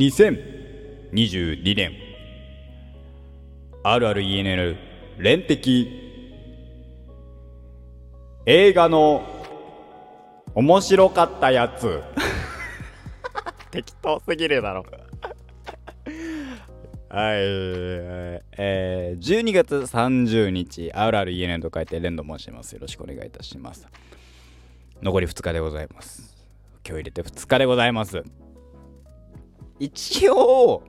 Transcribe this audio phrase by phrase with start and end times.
[0.00, 1.92] 2022年
[3.82, 4.76] あるある ENL
[5.18, 5.88] 連的
[8.46, 9.22] 映画の
[10.54, 12.00] 面白かったやつ
[13.70, 14.86] 適当すぎるだろ
[17.10, 17.36] はい、
[18.56, 22.72] えー、12月30日、あるある ENN と書いて、連動申します。
[22.72, 23.88] よろしくお願いいたします。
[25.02, 26.36] 残り2日でございます。
[26.86, 28.22] 今日入れて2日でございます。
[29.80, 30.84] 一応、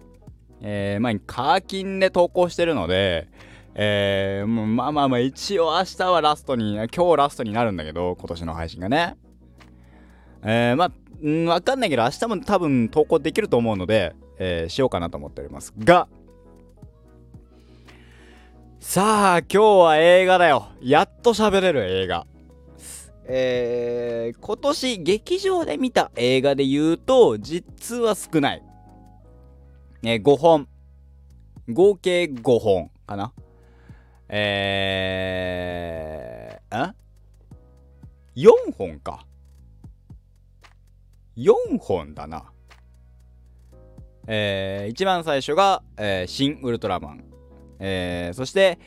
[0.62, 3.30] えー、前にカーキンで投稿してるので、
[3.74, 9.16] えー、まあまあまあ一応明日はラストに、今日ラストになるんだけど、今年の配信がね。
[10.44, 16.10] えー、まあ、んわかんないけど、明日も多分投稿できると思うので、えー、しようかなと思っておりますが、
[18.82, 20.68] さあ、今日は映画だよ。
[20.82, 22.26] やっと喋れる映画。
[23.26, 28.64] えー、今年劇場で見た映画で言うと、実は少ない。
[30.04, 30.68] えー、5本。
[31.70, 33.34] 合計5本かな。
[34.30, 36.96] えー、あ
[38.36, 39.26] ?4 本か。
[41.38, 42.52] 4本だな。
[44.28, 47.24] えー、一番最初が、えー、新ウルトラマン。
[47.80, 48.80] えー、そして、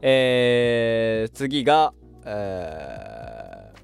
[0.00, 1.92] えー、次が、
[2.24, 3.78] えー、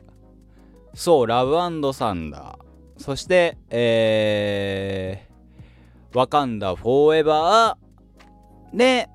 [0.94, 1.52] そう、ラブ
[1.92, 2.98] サンダー。
[2.98, 5.27] そして、えー、
[6.14, 9.10] ワカンダフォーエバーで、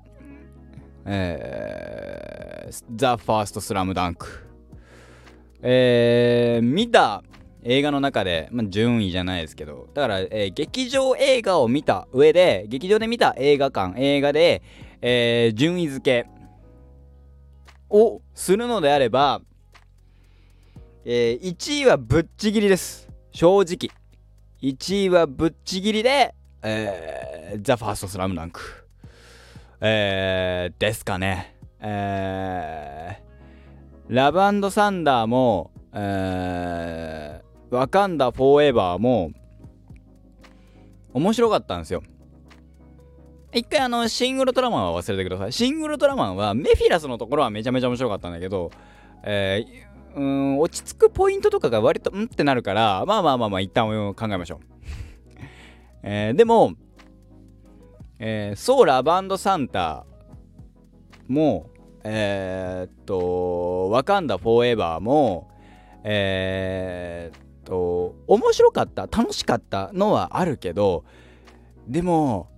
[1.04, 4.46] えー、ザ・ファースト・スラムダンク。
[5.60, 7.24] えー、見た
[7.64, 14.62] 映画の中で、まあ、順位じゃないですけど、だから、えー、劇場映画を見た上で、劇場で見た映画館、映画で、
[15.00, 16.28] えー、順位付け
[17.90, 19.40] をするのであれば、
[21.04, 23.08] えー、1位はぶっちぎりです。
[23.32, 23.90] 正直。
[24.62, 26.36] 1位はぶっちぎりで、
[26.66, 28.60] えー、ザ・ファースト・スラムダンク。
[29.82, 31.54] えー、ですかね。
[31.78, 39.32] えー、ラブサンダーも、えー、ワカンダフォーエバーも
[41.12, 42.02] 面白かったんですよ。
[43.52, 45.52] 一回あの、シングルトラマンは忘れてください。
[45.52, 48.70] シングルトラマンはメフィラスのところはめちゃめちゃ面白かったんだけど、
[49.22, 54.73] えー、うん、落ち着くポイントとかが割とうんってなるから、まあまあまあまあ一旦考えましょう。
[56.04, 56.74] えー、でも、
[58.20, 60.06] えー、ソーラバンドサンタ
[61.26, 61.70] も、
[62.04, 65.50] えー、っと、ワカンダフォーエバーも、
[66.04, 71.04] えー、と面白かった楽しかったのはあるけど
[71.88, 72.48] でも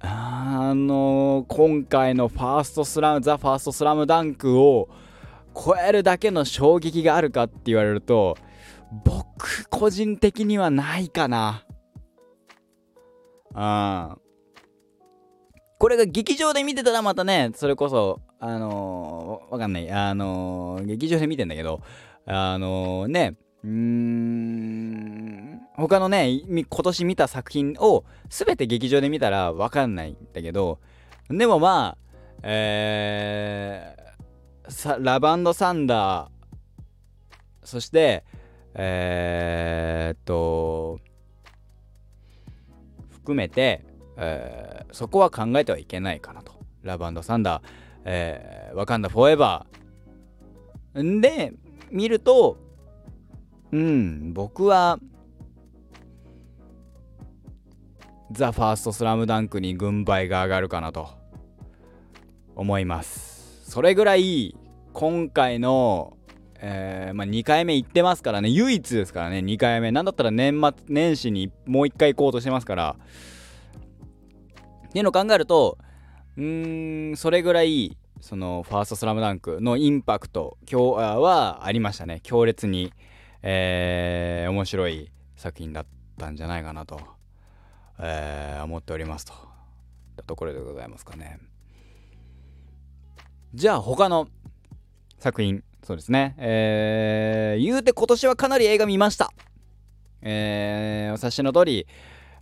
[0.00, 4.88] あの今回のファーストスラムザ・ファーストスラムダンクを
[5.54, 8.36] 超えるだけの衝撃があるかって言われると
[9.04, 11.64] 僕個人的にはないかな。
[13.54, 14.18] あ
[15.78, 19.90] これが劇場で見てたらまたねそれこそあのー、わかんない。
[19.90, 21.80] あのー、劇場で見てんだけど
[22.26, 30.80] あのー、ねうーん他のね今年見た作品を全て劇場で見たら分かんないんだけど
[31.28, 32.08] でもまあ
[32.42, 36.30] えー、ラバンドサンダー
[37.64, 38.24] そして
[38.74, 41.00] えー、っと
[43.28, 43.84] 含めて、
[44.16, 46.52] えー、そこは考えてはいけないかなと。
[46.82, 47.62] ラバンドサンダー、
[48.04, 51.52] えー、ワカンダフォーエバーで
[51.90, 52.56] 見ると
[53.72, 54.98] うん僕は
[58.30, 61.10] ザ・ファーストスラムダンクに軍配が上がるかなと
[62.56, 63.70] 思います。
[63.70, 64.56] それぐらい
[64.94, 66.16] 今回の、
[66.60, 68.48] えー、まあ、2回目行ってますからね。
[68.48, 69.38] 唯一ですからね。
[69.38, 69.92] 2回目。
[69.92, 72.96] なんだったら年末年始にもう1回行こうとしてますから。
[74.88, 75.76] っていうのを考えると
[76.36, 82.20] うーんそれぐらいそのファーストスラムダンクのインパクト今日はありましたね。
[82.22, 82.92] 強烈に
[83.42, 85.86] えー、面白い作品だっ
[86.18, 87.00] たんじゃないかなと、
[88.00, 89.32] えー、思っておりますと。
[90.16, 91.38] たところでございますかね。
[93.54, 94.28] じゃあ他の
[95.18, 96.34] 作品、そうですね。
[96.38, 99.32] えー、言うて今年はかなり映画見ました。
[100.22, 101.86] えー、お察しの通り、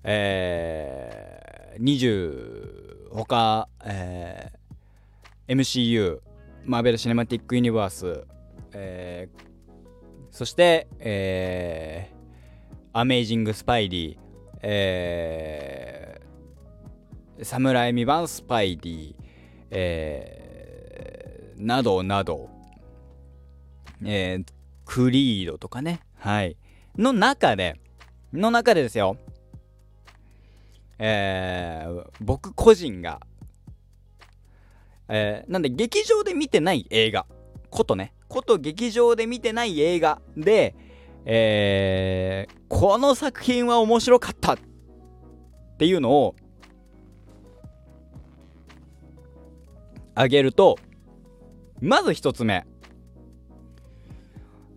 [0.02, 6.20] えー、20他、えー、MCU
[6.64, 8.24] マーベル・シネマティック・ユニバース、
[8.72, 9.42] えー、
[10.30, 14.16] そして、えー、アメイジング・スパイディ、
[14.62, 19.14] えー、サム・ライミ版スパイディ、
[19.70, 22.50] えー、などなど、
[24.04, 24.44] えー、
[24.84, 26.56] クリードとかね、はい、
[26.96, 27.80] の中で、
[28.32, 29.16] の中でですよ、
[30.98, 33.20] えー、僕個人が、
[35.08, 37.26] えー、なんで劇場で見てない映画
[37.70, 38.12] ことね。
[38.28, 40.74] こと劇場で見てない映画で、
[41.24, 44.58] えー、この作品は面白かったっ
[45.78, 46.34] ていうのを
[50.14, 50.78] あげると
[51.80, 52.66] まず一つ目。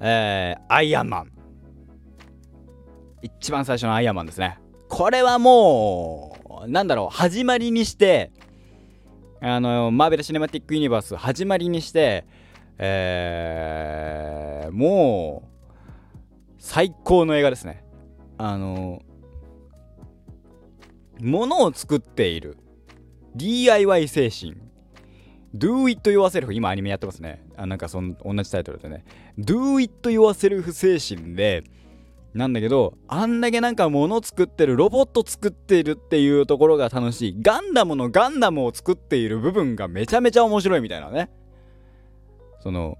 [0.01, 1.31] えー、アイアンマン。
[3.21, 4.59] 一番最初のアイアンマンですね。
[4.87, 8.31] これはもうなんだろう始まりにして
[9.39, 12.25] あのマーベル・シネマティック・ユニバース始まりにして
[12.81, 17.83] えー、もう最高の映画ですね。
[18.37, 19.01] あの
[21.21, 22.57] ものを作っている
[23.35, 24.55] DIY 精神。
[25.53, 27.43] Do it yourself 今アニメやってますね。
[27.57, 29.03] あなんかそん同じタイトルでね。
[29.39, 31.63] Do it yourself 精神で
[32.33, 37.35] なんだけどあんだけなんか物作ってるロボット作ってるっていうところが楽しい。
[37.41, 41.31] ガンダムのガンダムを作っている部分がめちゃめちゃ面白いみたいなね。
[42.59, 42.97] その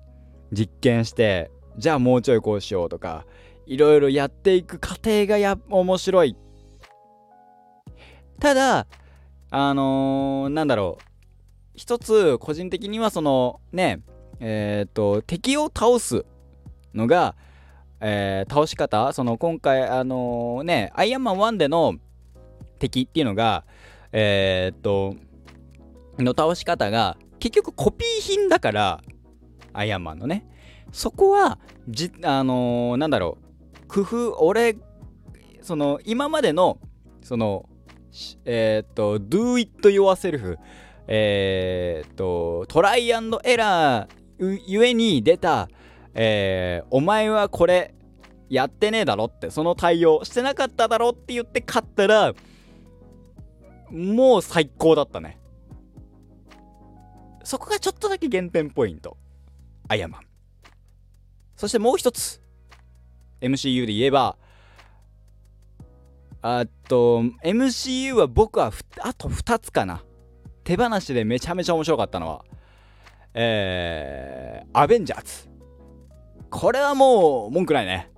[0.52, 3.26] 実験してじゃあもうちょいこうしようとか
[3.68, 6.36] いろいろやっていく過程がや面白い。
[8.40, 8.88] ただ
[9.52, 11.04] あのー、なんだろう。
[11.76, 14.02] 一つ個人的にはそのね
[14.40, 16.26] えっ、ー、と敵を倒す
[16.94, 17.36] のが、
[18.00, 19.12] えー、倒し方。
[19.14, 21.96] その今回あのー、ねアイアンマン1での
[22.80, 23.66] 敵っていうのが
[24.12, 25.16] えっと
[26.18, 29.02] の倒し方が結局コピー品だから
[29.74, 30.46] アイアンマンのね。
[30.92, 33.88] そこはじあのー、なんだろう。
[33.88, 34.78] 工夫俺
[35.62, 36.80] その今までの
[37.22, 37.68] その
[38.46, 40.58] えっ、と do it yourself
[41.08, 45.70] えっ、とトライアンドエラーゆえに出た、
[46.14, 47.94] えー、お前はこれ
[48.50, 52.34] やってねえだろってその対応してなかっただろって言って勝ったら
[53.92, 55.38] もう最高だったね
[57.44, 59.18] そこがちょっとだけ減点ポイント
[59.88, 60.22] アイアマン。
[61.56, 62.40] そしてもう一つ、
[63.42, 64.38] MCU で言えば、
[66.44, 68.72] あと、MCU は僕は
[69.02, 70.04] あと2つかな。
[70.64, 72.46] 手放しでめちゃめちゃ面白かったのは、
[73.34, 75.50] えー、アベンジャーズ。
[76.50, 78.12] これはもう文句ないね。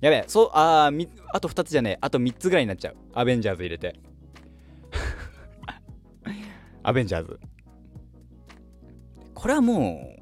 [0.00, 1.98] やべえ、そう、あー、あと2つじゃねえ。
[2.00, 2.96] あと3つぐらいになっちゃう。
[3.12, 3.94] アベンジャーズ入れて。
[6.82, 7.40] アベンジャーズ。
[9.34, 10.14] これはも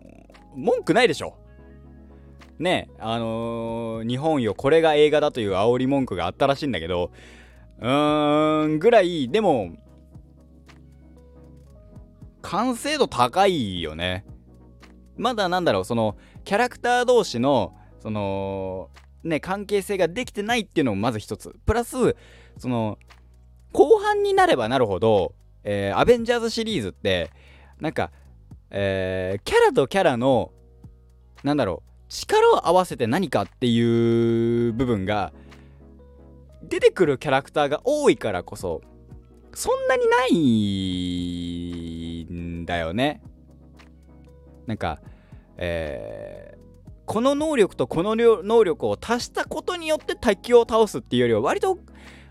[0.55, 1.37] う、文句ないでしょ
[2.58, 7.10] ねあのー、日本よこれが映画だという煽り文句があったらしいんだけど
[7.81, 9.72] うーんぐらいでも
[12.52, 14.26] 完成度高いよね。
[15.16, 18.90] まだなんだろうそのキャラクター同士のその
[19.25, 21.56] ね関係性ができてないっていうのもまず一つ。
[21.64, 22.14] プラス
[22.58, 22.99] その
[23.72, 25.34] 後半になればなるほど、
[25.64, 27.31] えー、アベンジャーズシリーズって
[27.81, 28.10] なんか
[28.75, 30.50] えー、キャラとキャラの
[31.44, 35.32] なんだろう力を合わせて何かっていう部分が
[36.62, 38.81] 出てくるキャラクターが多いからこそ
[39.55, 41.92] そんなにない
[42.62, 43.20] んだよね。
[44.67, 45.00] なんか、
[45.56, 51.79] えー、この能力とこの能力を足したことによって敵を倒すっていうよりは割と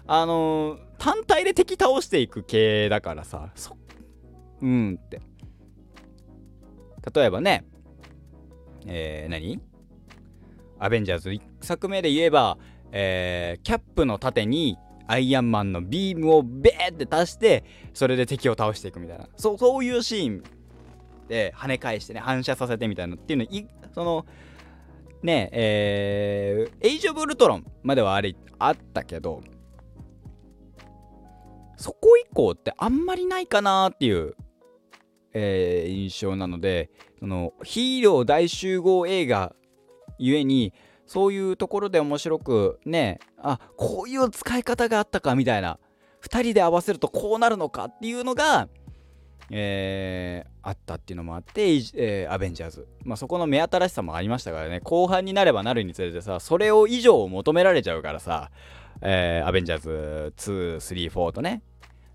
[0.07, 3.51] あのー、単体で敵倒していく系だからさ。
[3.55, 3.77] そ
[4.61, 5.21] うんって。
[7.13, 7.65] 例えばね、
[8.85, 9.61] えー、何？
[10.79, 11.29] アベンジャーズ。
[11.29, 12.57] 1作目で言えば、
[12.91, 14.77] えー、キャップの盾に
[15.11, 17.63] アイアンマンのビームをベーって足して
[17.93, 19.27] それで敵を倒していくみたいな。
[19.35, 20.43] そうそういうシーン
[21.27, 24.25] で跳ね返してね反射させてみたいなっていうのいその
[25.21, 29.43] ねえー、エイジ・オブ・ウルトロンまではあれあったけど
[31.77, 34.35] そこ以降ってあんまりないかなっていう
[35.33, 36.89] えー、印象なので
[37.19, 39.55] そのヒーロー大集合映画
[40.17, 40.73] ゆえに
[41.11, 45.77] そういうところで面白くねあこういう使い方があったかみたいな
[46.23, 48.69] 2人で合わせるとこうなるのかっていうのが、
[49.49, 54.79] えー、あったっていうのもあって、えー、アベンジャーズ、まあ、そこの目新しさもありましたからね。
[54.79, 58.49] 後半になればなるにつれてさそれを以上を求められちゃうからさ、
[59.01, 61.61] えー、アベンジャーズ234とね、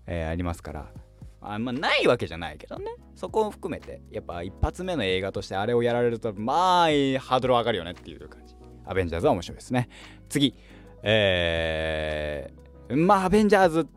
[0.07, 0.91] え、ありますから。
[1.39, 2.85] あんまないわけじゃないけどね。
[3.15, 8.56] そこを含めてやっぱ一発目の映画としてあれをやられるとまあハードル上がるよねっていう感じ。
[8.87, 9.89] アベンジャーズは面白いですね。
[10.29, 10.55] 次。
[11.03, 13.87] えー、まあアベンジャーズ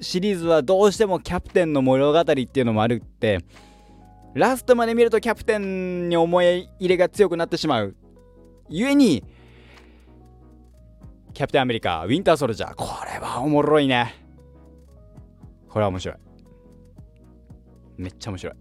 [0.00, 3.40] シリーズはどうしてもキャプテンの物語っていうのもあるって
[4.34, 7.94] ラストまで見るとキャプテンに思い入れが強くなってしまう。
[8.68, 9.22] ゆえに
[11.34, 12.74] キャプテンアメリカウィンターソルジャー。
[12.74, 14.14] これはおもろいね。
[15.68, 16.16] これは面白い。
[17.98, 18.54] めっちゃ面白い。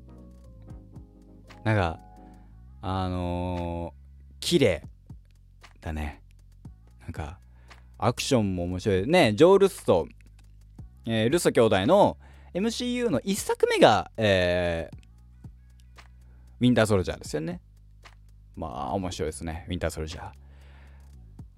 [1.63, 1.99] なんか
[2.81, 4.83] あのー、綺麗。
[5.81, 6.21] だね。
[7.01, 7.39] なんか
[7.97, 9.07] アクションも面白い。
[9.07, 10.07] ねジョー・ルッソ、
[11.05, 12.17] えー、ルッソ兄弟の
[12.53, 14.97] MCU の1作目が、えー、
[16.59, 17.61] ウィンターソルジャーですよね。
[18.55, 19.65] まあ面白いですね。
[19.67, 20.31] ウィンターソルジャ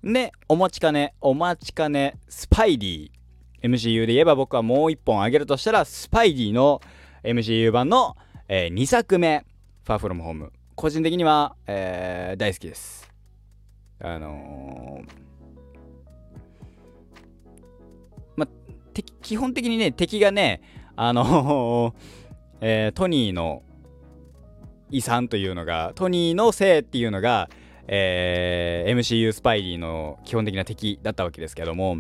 [0.04, 6.82] ーでお待ちかねお待ちかねスパイリー MCU で言えば僕はもう1本あげるとしたらスパイリーの
[7.24, 9.46] MCU 版の、えー、2作目。
[9.86, 13.13] ファーフロムホーム個人的には、えー、大好きです。
[14.04, 15.10] あのー、
[18.36, 18.48] ま
[19.22, 20.62] 基本的にね敵がね
[20.96, 21.96] あの、
[22.60, 23.64] えー、トニーの
[24.92, 27.50] 遺産というのがトニーのせいっていうのが、
[27.88, 31.98] えー、MCU スパイリーの基本的な敵だったわけですけども。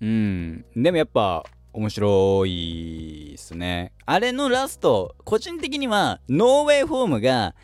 [0.00, 0.64] うん。
[0.76, 3.92] でもやっぱ面白いっすね。
[4.04, 7.54] あれのラスト個人的にはノーウェイホームが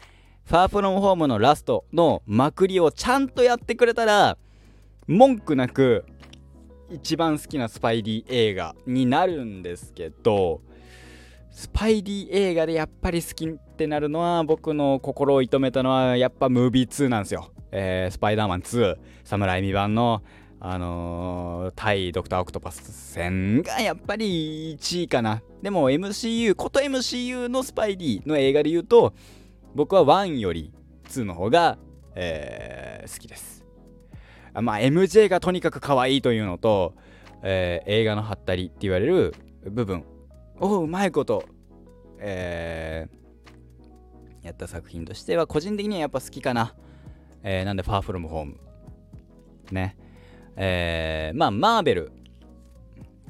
[0.47, 4.39] ファーフロムホームのラストのまくりをちゃんとやってくれたら
[5.09, 6.05] 文句なく
[6.89, 10.61] 一番好きなスパイリー映画になるんですけど
[11.51, 17.51] スパイリー映画でやっぱり好きってなるのは僕の心を射止めたのはやっぱムービー2なんですよ。
[17.73, 20.23] えー、スパイダーマン2、サムライミ版の
[20.61, 25.43] あのー、対ドクター・オクトパス戦がやっぱり1位かな。
[25.61, 29.13] でも MCU、こと MCU のスパイリーの映画で言うと、
[29.77, 30.73] 僕は1より
[31.11, 31.77] 2の方が、
[32.15, 33.63] えー、好きです。
[34.55, 36.95] まあ MJ がとにかく可愛いというのと、
[37.43, 39.35] えー、映画のハったりって言われる
[39.71, 40.05] 部分
[40.59, 41.45] をうまいこと、
[42.19, 46.75] えー、やった作品としては個人的にはやっぱ好きかな。
[47.43, 48.57] えー、なんで、ファーフロムホーム。
[49.71, 49.99] ね。
[50.57, 52.13] えー、まあ、マーベル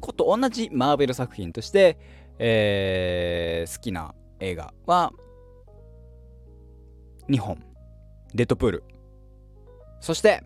[0.01, 1.99] こと同じマーベル作品として、
[2.39, 5.13] えー、好きな映画は
[7.29, 7.59] 2本。
[8.35, 8.85] デッドプール。
[10.01, 10.43] そして、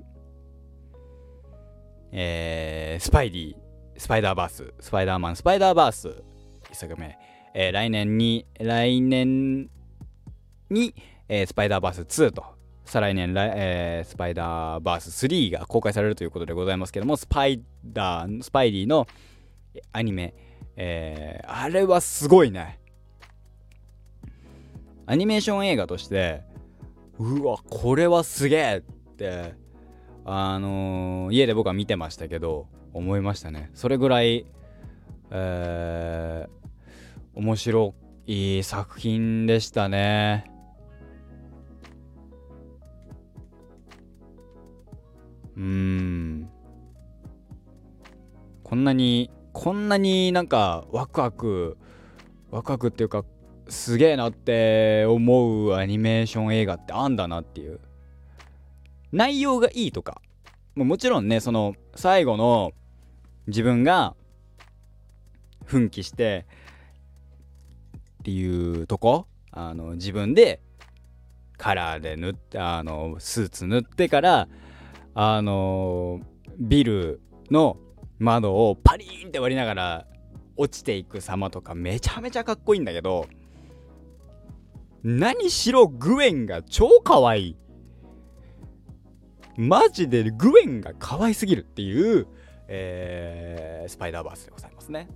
[2.12, 7.18] えー、スパイディ、スパイダーバース、スパイダーマン、スパイダーバース、1作目。
[7.52, 9.68] えー、来年に、来年
[10.70, 10.94] に、
[11.28, 12.44] えー、スパイダーバース2と
[12.84, 19.06] 再来年、えー、スパイダーバース3が公開されるということでございますけども、スパイダー、スパイディの
[19.92, 20.34] アニメ、
[20.74, 22.80] えー、あれはすごいね。
[25.06, 26.42] アニメーション映画として、
[27.20, 29.52] うわ、これはすげえって、
[30.24, 33.70] あのー、家で僕は見てましたけど、思いましたね。
[33.74, 34.46] それぐらい、
[35.30, 37.94] えー、面白
[38.26, 40.50] い作品でしたね。
[45.56, 46.48] うん
[48.64, 51.76] こんなにこんなになんかワクワク
[52.50, 53.26] ワクワクっていうか
[53.70, 57.80] すげえなって思うアニメーション映画ってあんだなっていう。
[59.12, 60.20] 内容がいいとか。
[60.76, 62.72] もちろんねその最後の
[63.48, 64.14] 自分が
[65.64, 66.46] 奮起して
[68.20, 69.26] っていうとこ？
[69.52, 70.60] あの自分で
[71.58, 74.48] カラーで塗ってあのスーツ塗ってから
[75.14, 76.20] あの、
[76.58, 77.76] ビルの
[78.18, 80.06] 窓をパリーンって割りながら
[80.56, 83.26] 落ちていく様とかめちゃめちゃかっこいいんだけど
[85.02, 87.56] 何しろグエンが超可愛い
[89.56, 92.26] マジでグエンが可愛すぎるっていう、
[92.68, 95.08] えー、スパイダーバースでございますね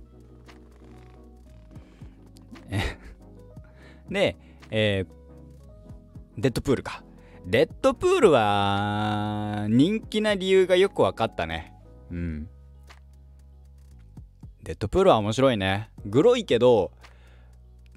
[4.09, 4.37] で、
[4.71, 7.03] えー、デッドプールか
[7.47, 11.73] レッドプールは人気な理由がよく分かったね。
[12.09, 12.49] うん。
[14.63, 15.91] デッドプールは面白いね。
[16.07, 16.91] グロいけど、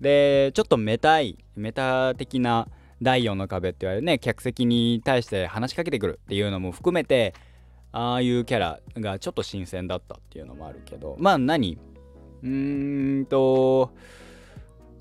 [0.03, 2.69] で、ちょっとメタい、メタ的な
[3.03, 7.35] 第4の壁って言われるね、客席に対して話しかけてくるっていうのも含めて、
[7.93, 11.79] ああいうキャラがちょっと新鮮だったっていうのもあるけど、まあ何？
[12.43, 13.93] うーんと、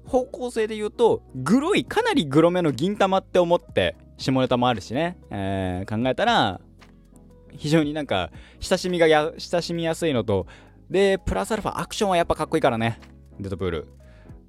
[0.06, 6.62] 方向性で言うと、グロい、かなりグロめの銀玉って思って下ネタもあるしね、えー、考えたら
[7.52, 10.48] 非常になんか親しみがや親しみやすいのと
[10.90, 13.00] でプラスアルファアクションはやっぱかっこいいからね。
[13.40, 13.88] デッドプール、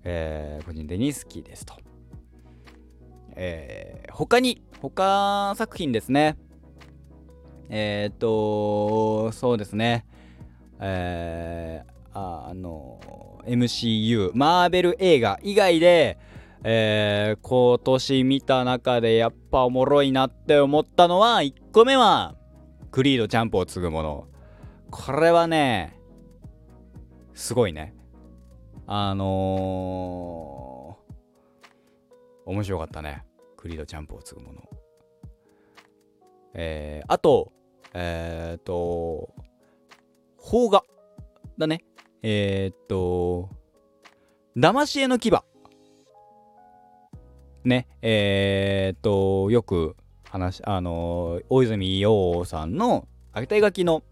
[0.05, 1.75] えー、個人的に好きですと、
[3.41, 6.37] えー、他に他作品ですね。
[7.71, 10.05] えー、っとそうですね。
[10.81, 13.01] えー、あの
[13.47, 16.19] MCU マーベル映画以外で
[16.65, 22.35] えー、今年見た中でやっぱおもろいなって思ったのは1個目は
[22.91, 24.27] クリードチャンプを継ぐもの。
[24.91, 25.97] これはね
[27.35, 27.95] すごいね。
[28.87, 33.28] あのー、面白かったね。
[33.59, 34.63] クリードチャンプを継ぐもの
[36.55, 37.53] えー、あと
[37.93, 39.35] えっ、と
[40.41, 40.85] 邦画
[41.59, 41.85] だね
[42.23, 43.51] えっ、と
[44.57, 45.33] 騙し絵の牙
[47.65, 49.97] ねえっ、とよく
[50.31, 54.03] 話あの大泉洋さんのあげた描きの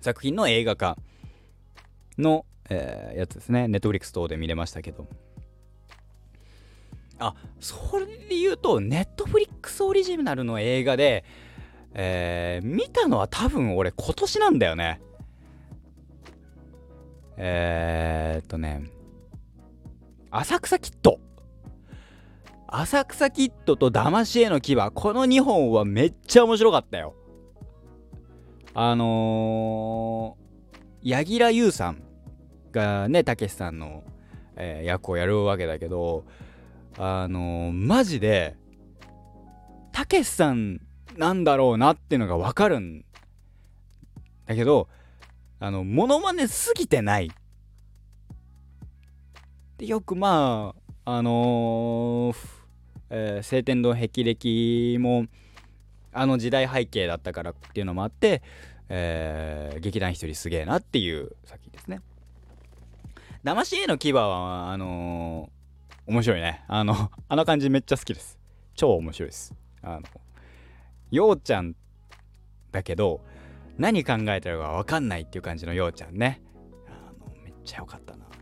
[0.00, 0.98] 作品の映画化
[2.18, 3.68] の、えー、やつですね。
[3.68, 5.06] ネットフリックス等で見れましたけど。
[7.22, 11.24] あ、それで言うと、ネットフリックスオリジナルの映画で、
[11.94, 15.00] えー、見たのは多分俺今年なんだよね。
[17.36, 18.84] えー、っとね、
[20.30, 21.20] 浅草キッド。
[22.66, 27.14] 浅草キッドと騙し絵の牙、この2本はめっちゃ面白かったよ。
[28.74, 32.02] あのー、柳楽優さん
[32.72, 34.02] がね、たけしさんの、
[34.56, 36.24] えー、役をやるわけだけど、
[36.98, 38.56] あのー、マジで、
[39.92, 40.80] たけしさん
[41.16, 43.04] なんだろうなっていうのがわかるん
[44.46, 44.88] だけど、
[45.60, 47.30] あの、モノマネすぎてない。
[49.78, 52.36] で、よくまあ、あのー、
[53.10, 55.26] えー、晴天堂霹靂も、
[56.14, 58.42] あの時代背景だったからっていうのもあって、
[58.88, 62.00] えー、劇団一人すげえなっていう作品ですね。
[63.44, 65.61] 騙し絵の牙は、あのー、
[66.12, 66.62] 面白いね。
[66.68, 68.38] あの、あの感じめっちゃ好きです。
[68.74, 69.54] 超面白いです。
[69.80, 70.02] あの、
[71.10, 71.74] ようちゃん
[72.70, 73.24] だけど、
[73.78, 76.42] 何考えてるかわかんないっていう感じのようちゃんね。
[76.86, 78.36] あの、めっちゃ良かったなって。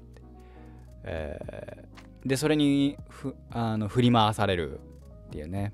[1.05, 4.81] えー、で、それにふあの振り回される
[5.29, 5.73] っていうね。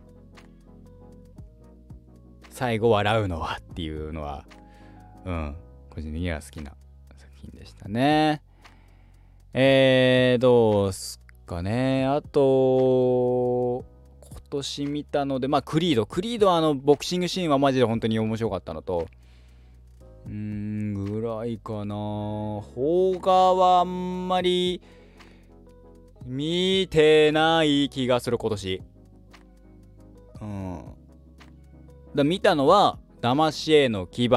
[2.50, 4.44] 最後笑うのはっていうのは、
[5.24, 5.56] うん、
[5.88, 6.72] 個人的には好きな
[7.16, 8.42] 作品でしたね。
[9.54, 12.04] えー、どうすかね。
[12.04, 13.84] あと、
[14.20, 16.04] 今年見たので、まあ、クリード。
[16.04, 19.06] クリードはあの、ボクシングシーンはマジで本当に面白かったのと、
[20.26, 21.94] うん、ぐらいかな。
[22.74, 24.82] 邦画はあんまり
[26.26, 28.82] 見てない気がする、今年。
[30.42, 30.84] うん。
[32.14, 34.28] だ見たのは、騙し絵の牙、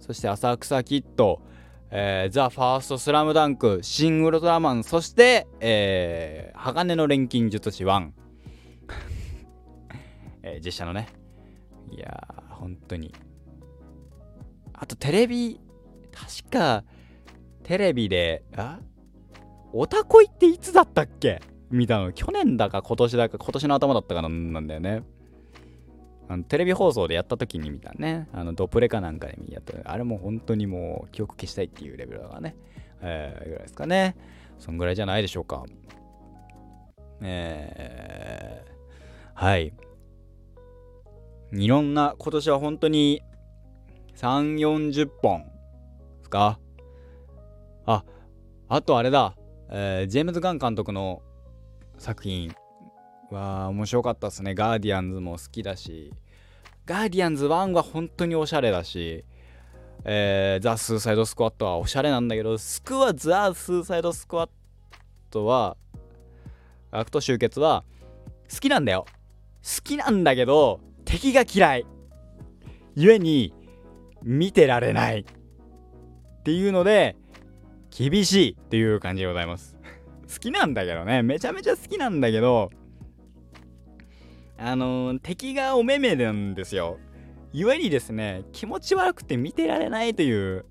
[0.00, 1.40] そして浅草キッド、
[1.96, 8.10] えー、ザ・ファースト・スラムダンク、シン・ウルトラマン、そして、えー、鋼の錬金術師1、
[10.42, 11.06] えー、実写のね。
[11.92, 13.14] いやー、本当に。
[14.72, 15.60] あとテレビ、
[16.10, 16.82] 確か、
[17.62, 18.80] テレビで、あ？
[19.72, 21.40] オタコイっていつだったっけ？
[21.70, 22.12] 見たの。
[22.12, 25.04] 去年だか今年だか、今年の頭だったかなんだよね。
[26.28, 32.56] あのテレビ放送でやった時に見たね、あのドプレかなんかで見やった、あれも本当にもう記憶消したいっていうレベルだからね、
[33.02, 34.16] えー、ぐらいですかね。
[34.58, 35.64] そんぐらいじゃないでしょうか。
[37.20, 39.74] えー、はい。
[41.52, 43.22] いろんな、今年は本当に
[44.16, 45.48] 3、40本で
[46.22, 46.58] すか？
[47.86, 48.04] あ、
[48.68, 49.36] あとあれだ、
[49.68, 51.20] えー、ジェームズ・ガン監督の
[51.98, 52.54] 作品
[53.34, 54.54] は面白かったっすね。
[54.54, 56.12] ガーディアンズも好きだし、
[56.86, 59.24] ガーディアンズ1は本当におしゃれだし、
[60.04, 64.50] えー、ザ・スーサイド・スクワットはおしゃれなんだけど、スクワ・ザ・スーサイド・スクワッ
[65.30, 65.76] トは、
[66.90, 67.84] 悪と集結は
[68.52, 69.06] 好きなんだよ。
[69.62, 71.86] 好きなんだけど、敵が嫌い。
[72.96, 73.52] 故に、
[74.22, 75.20] 見てられない。
[75.20, 77.16] っていうので、
[77.90, 79.76] 厳しいっていう感じでございます。
[80.32, 81.22] 好きなんだけどね。
[81.22, 82.70] めちゃめちゃ好きなんだけど、
[84.66, 86.96] あの、敵がお目目なんですよ。
[87.52, 90.64] 故にですね、気持ち悪くて見てられないという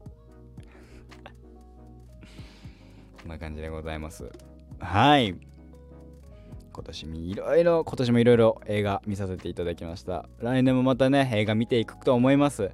[3.21, 4.31] こんな感じでございます。
[4.79, 5.35] はい。
[6.73, 10.27] 今年もいろいろ、今年もいろいろ映画見させていただきました。
[10.39, 12.71] 来年もまたね、映画見ていくと思います。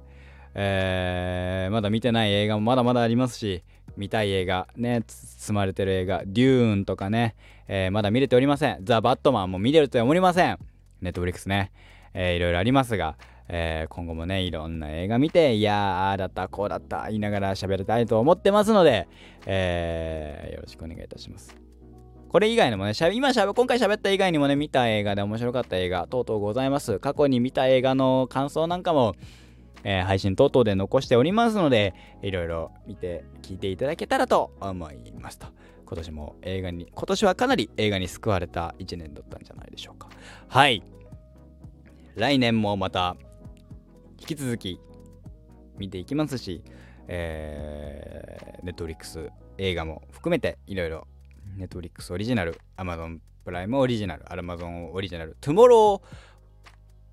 [0.54, 3.62] えー、まだ見てない映画もまだまだありますし、
[3.94, 7.36] 見たい映画、ね、包まれてる映画、デューンとかね、
[7.68, 8.78] えー、まだ見れておりません。
[8.84, 10.58] ザ・バットマンも見れるとは思いません。
[11.00, 11.72] ネットフリックスね、
[12.14, 13.16] えー、いろいろありますが、
[13.48, 19.08] えー、今後もね、いろんな映画見て、いや、ああだった、こうだった、言いながら喋りたいと思ってますので、
[19.46, 21.56] えー、よろしくお願いいたします。
[22.28, 27.00] これ以外にもね、しゃ今しゃべ、今回喋った以外にもね、見た映画で面白かった映画等々ございます。
[27.00, 29.16] 過去に見た映画の感想なんかも、
[29.84, 35.46] えー、配信等々で残しておりますので、いろいろ見て、聞いていただけたらと思いますと。
[35.86, 40.08] 今年も映画に、今年はかなり映画に救われた1年だったんじゃないでしょうか。
[40.48, 40.82] はい。
[42.16, 43.16] 来年もまた
[44.18, 44.80] 引き続き
[45.78, 46.62] 見ていきますし、
[47.08, 51.06] えー、ネットフリックス映画も含めていろいろ
[51.56, 56.29] ネットフリックスオリジナル、アマゾンプライムオリジナル、アマゾンオリジナル、トゥモロー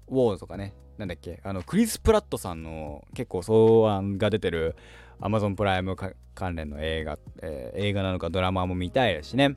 [0.08, 3.54] ウォーズとかね、なんだっけ、あの、クリス・プラットさんの結構草
[3.92, 4.76] 案が出てる
[5.20, 5.96] アマゾンプライム
[6.36, 9.56] 関連の映画、えー、映画なのかドラマも見たいですしね、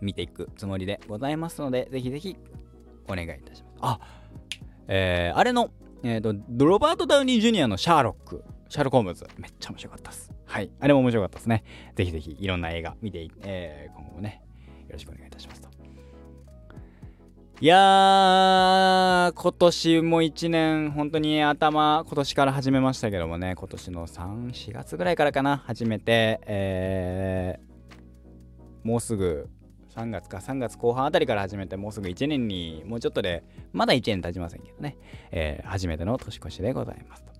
[0.00, 2.36] 見ていくつもりでございますので、ぜひぜひ
[3.08, 3.78] お願いいたします。
[3.80, 4.00] あ、
[4.88, 5.70] えー、あれの、
[6.02, 10.32] えっ、ー、と、ロバート・ダウニー・ジュニアのシャーロック、シャーロック・ホームズ、めっちゃ面白かったです。
[10.44, 10.70] はい。
[10.80, 11.64] あれも面白かったですね。
[11.94, 14.42] ぜひぜひいろんな映画見て、えー、今後もね、
[14.86, 15.63] よろしくお願いいたします。
[17.60, 29.48] いやー、今年も1年、本当に頭、今年から始めましたけどもね、今年の3、4月ぐらいからかな、始めて、えー、もうすぐ
[29.94, 34.96] 3月か3月後半あたりから始めてもうすぐ1年にもうちょっとでまだ1年経ちませんけどね、
[35.30, 37.32] えー、初めての年越しでございますと。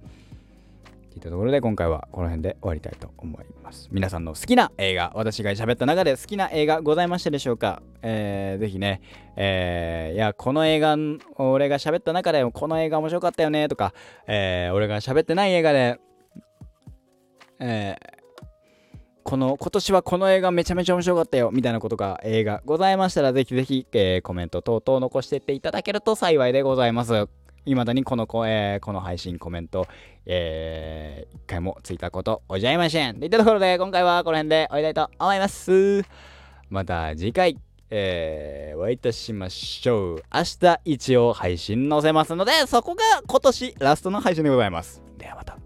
[1.16, 3.88] いたところで今回はこの辺で終わりたいと思います。
[3.92, 9.00] 皆さんの好きな映画、私が喋った中で好きな映画ございましたでしょうか、えー、ぜひね、
[9.36, 10.96] えー、いや、この映画、
[11.36, 13.94] 俺が喋った中でこの映画面白かったよねとか、
[14.26, 16.00] えー、俺が喋ってない映画で、
[17.60, 18.14] えー、
[19.22, 27.43] この今年はこの映画めちゃめちゃ面白かったよみたいなことが映画ございましたらぜひぜひ、えー、コメント等々残していっていただけると幸いでございます。
[27.66, 29.86] いまだにこの声、えー、この配信、コメント、
[30.26, 33.18] えー、一回もついたことおじゃいません。
[33.18, 36.02] といったところで、今回はこの辺で終わりたいと思います。
[36.68, 37.58] また次回、
[37.90, 40.22] えー、お会いいたしましょう。
[40.32, 45.02] 明日一応配信載せますので、そこが今年ラストの配信でございます。
[45.16, 45.58] ではまた。